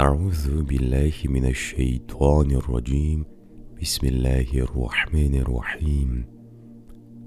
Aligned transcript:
أعوذ 0.00 0.62
بالله 0.62 1.12
من 1.24 1.44
الشيطان 1.46 2.50
الرجيم 2.50 3.24
بسم 3.82 4.06
الله 4.06 4.48
الرحمن 4.54 5.34
الرحيم 5.34 6.24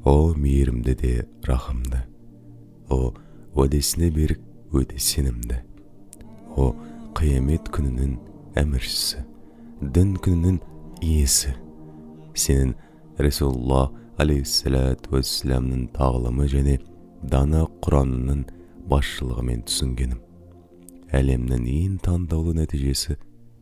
о 0.06 0.34
мейірімді 0.38 0.94
де 1.02 1.26
рахымды 1.50 2.04
о 2.94 3.10
уәдесіне 3.58 4.12
берік 4.14 4.40
өте 4.70 5.02
сенімді 5.02 5.58
о 6.62 6.70
қиямет 7.18 7.74
күнінің 7.74 8.14
әміршісі 8.62 9.26
дін 9.82 10.14
күнінің 10.22 10.62
иесі 11.02 11.58
сенің 12.38 12.78
расулалла 13.18 13.84
алейхисалату 14.22 15.18
уассаламның 15.18 15.90
тағылымы 15.98 16.46
және 16.54 16.78
дана 17.34 17.66
құранының 17.82 18.46
басшылығымен 18.94 19.66
түсінгенім 19.66 20.22
әлемнің 21.15 21.67
ең 21.71 21.99
таңдаулы 22.03 22.55
нәтижесі 22.59 23.17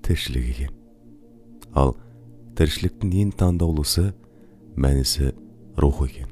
тіршілік 0.07 0.49
екен. 0.55 0.73
Ал 1.77 1.95
тіршіліктің 2.59 3.13
ең 3.23 3.33
таңдаулысы 3.41 4.11
мәнісі 4.77 5.33
рух 5.81 6.03
екен. 6.07 6.31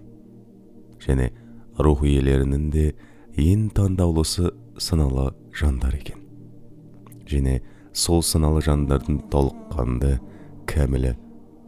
Және 1.01 1.30
рух 1.78 2.05
иелерінің 2.05 2.69
де 2.73 2.87
ең 3.41 3.69
таңдаулысы 3.77 4.51
саналы 4.80 5.30
жандар 5.56 5.97
екен. 5.97 6.20
Және 7.28 7.61
сол 7.92 8.23
саналы 8.23 8.62
жандардың 8.64 9.25
толыққанды 9.33 10.16
кәмілі 10.70 11.16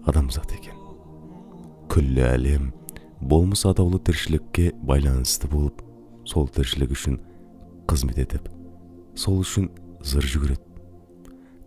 адамзат 0.08 0.56
екен. 0.58 0.78
Күллі 1.92 2.24
әлем 2.24 2.72
болмыс 3.20 3.66
атаулы 3.68 4.00
тіршілікке 4.02 4.72
байланысты 4.82 5.50
болып 5.52 5.84
сол 6.24 6.48
тіршілік 6.48 6.96
үшін 6.96 7.20
қызмет 7.90 8.22
етіп 8.24 8.61
сол 9.18 9.40
үшін 9.42 9.70
зыр 10.04 10.26
жүгіреді. 10.26 10.62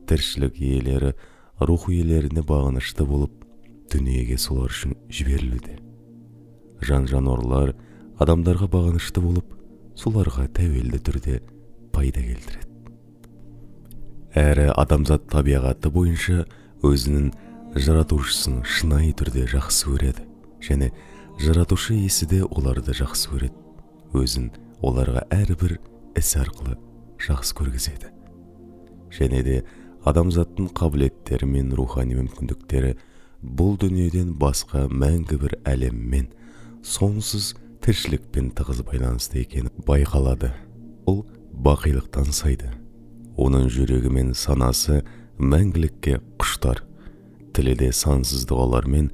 Тіршілік 0.10 0.60
иелері 0.62 1.14
рух 1.60 1.88
иелеріне 1.90 2.44
бағынышты 2.46 3.06
болып 3.08 3.46
дүниеге 3.92 4.38
солар 4.38 4.74
үшін 4.74 4.96
жіберілуде. 5.10 5.80
Жан 6.82 7.08
жануарлар 7.10 7.74
адамдарға 8.22 8.70
бағынышты 8.72 9.24
болып 9.24 9.56
соларға 9.98 10.48
тәуелді 10.58 11.00
түрде 11.00 11.40
пайда 11.96 12.22
келтіреді. 12.22 12.70
Әрі 14.36 14.70
адамзат 14.76 15.30
табиғаты 15.32 15.90
бойынша 15.96 16.44
өзінің 16.84 17.30
жаратушысын 17.80 18.64
шынайы 18.68 19.14
түрде 19.16 19.46
жақсы 19.52 19.88
көреді 19.94 20.26
және 20.66 20.92
жаратушы 21.40 21.96
иесі 21.96 22.28
де 22.28 22.42
оларды 22.44 22.96
жақсы 22.96 23.32
көреді. 23.32 23.56
Өзін 24.16 24.52
оларға 24.84 25.26
әрбір 25.32 25.78
іс 26.20 26.36
арқылы 26.40 26.76
жақсы 27.22 27.56
көргізеді. 27.58 28.12
Және 29.16 29.44
де 29.44 29.58
адамзаттың 30.06 30.72
қабілеттері 30.78 31.48
мен 31.50 31.74
рухани 31.78 32.18
мүмкіндіктері 32.20 32.96
бұл 33.42 33.78
дүниеден 33.82 34.34
басқа 34.40 34.86
мәңгі 34.90 35.40
бір 35.42 35.58
әлеммен 35.66 36.28
сонсыз 36.86 37.54
тіршілікпен 37.86 38.52
тығыз 38.58 38.82
байланысты 38.86 39.42
екені 39.44 39.72
байқалады. 39.88 40.52
Ол 41.06 41.24
бақилықтан 41.54 42.32
сайды. 42.34 42.72
Оның 43.38 43.68
жүрегі 43.70 44.12
мен 44.14 44.34
санасы 44.34 45.04
мәңгілікке 45.38 46.20
құштар. 46.40 46.84
Тілі 47.56 47.76
де 47.80 47.92
сансыз 47.94 48.46
дұғалармен 48.50 49.12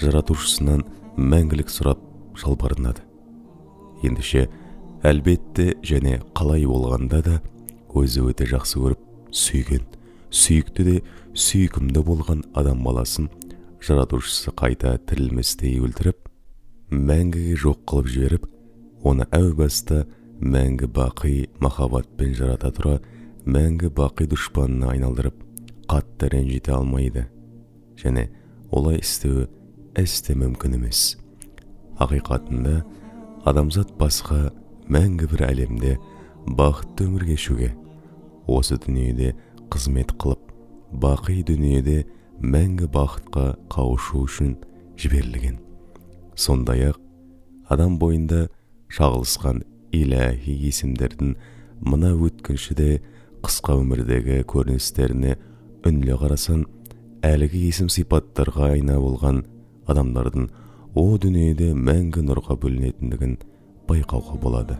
жаратушысынан 0.00 0.84
мәңгілік 1.16 1.70
сұрап 1.72 2.00
жалбарынады. 2.38 3.02
Ендеше 4.02 4.48
әлбетте 5.06 5.72
және 5.82 6.20
қалай 6.36 6.66
болғанда 6.68 7.22
да 7.26 7.36
өзі 7.98 8.24
өте 8.30 8.46
жақсы 8.50 8.80
көріп 8.82 9.02
сүйген 9.34 9.84
сүйікті 10.30 10.86
де 10.88 10.96
сүйкімді 11.34 12.04
болған 12.06 12.44
адам 12.54 12.82
баласын 12.86 13.28
жаратушысы 13.82 14.54
қайта 14.56 14.94
тірілместей 15.10 15.78
өлтіріп 15.82 16.28
мәңгіге 16.92 17.56
жоқ 17.64 17.82
қылып 17.88 18.12
жіберіп 18.14 18.50
оны 19.08 19.26
әу 19.34 19.54
баста 19.58 20.04
мәңгі 20.42 20.88
бақи 20.94 21.34
махаббатпен 21.62 22.36
жарата 22.38 22.70
тұра 22.74 22.98
мәңгі 23.46 23.90
бақи 23.96 24.28
дұшпанына 24.30 24.92
айналдырып 24.94 25.42
қатты 25.90 26.30
ренжіте 26.32 26.72
алмайды. 26.72 27.26
Және 28.00 28.28
олай 28.70 29.00
істеуі 29.02 29.48
әсте 29.98 30.34
мүмкін 30.38 30.78
емес. 30.78 31.16
Ақиқатында 32.00 32.80
адамзат 33.44 33.92
басқа 33.98 34.50
мәңгі 34.90 35.28
бір 35.32 35.46
әлемде 35.50 35.96
бақытты 36.46 37.06
өмір 37.06 37.26
кешуге 37.30 37.72
осы 38.50 38.78
дүниеде 38.82 39.32
қызмет 39.72 40.14
қылып 40.18 40.50
бақи 41.02 41.42
дүниеде 41.46 42.02
мәңгі 42.42 42.88
бақытқа 42.92 43.44
қауышу 43.70 44.24
үшін 44.26 44.56
жіберілген. 44.98 45.58
Сондай 46.34 46.88
ақ 46.90 46.98
адам 47.70 47.98
бойында 48.00 48.48
шағылысқан 48.92 49.62
иләһи 49.94 50.56
есімдердің 50.68 51.36
мына 51.86 52.12
өткінші 52.16 52.76
де 52.76 52.90
қысқа 53.44 53.78
өмірдегі 53.80 54.42
көріністеріне 54.50 55.36
үнлі 55.86 56.18
қарасаң 56.20 56.66
әлгі 57.26 57.62
есім 57.68 57.88
сипаттарға 57.92 58.72
айна 58.76 58.98
болған 59.02 59.44
адамдардың 59.90 60.50
о 60.98 61.06
дүниеде 61.22 61.72
мәңгі 61.74 62.26
нұрға 62.26 62.58
бөленетіндігін 62.62 63.38
байқауға 63.88 64.38
болады. 64.42 64.78